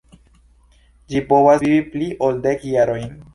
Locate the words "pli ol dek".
1.93-2.67